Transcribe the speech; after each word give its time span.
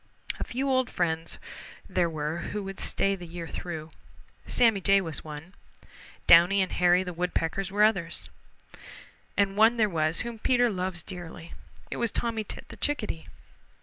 A 0.39 0.43
few 0.43 0.67
old 0.67 0.89
friends 0.89 1.37
there 1.87 2.09
were 2.09 2.39
who 2.39 2.63
would 2.63 2.79
stay 2.79 3.15
the 3.15 3.27
year 3.27 3.47
through. 3.47 3.91
Sammy 4.47 4.81
Jay 4.81 4.99
was 4.99 5.23
one. 5.23 5.53
Downy 6.25 6.59
and 6.63 6.71
Hairy 6.71 7.03
the 7.03 7.13
Woodpeckers 7.13 7.69
were 7.71 7.83
others. 7.83 8.27
And 9.37 9.55
one 9.55 9.77
there 9.77 9.87
was 9.89 10.21
whom 10.21 10.39
Peter 10.39 10.71
loves 10.71 11.03
dearly. 11.03 11.53
It 11.91 11.97
was 11.97 12.11
Tommy 12.11 12.43
Tit 12.43 12.67
the 12.69 12.77
Chickadee. 12.77 13.27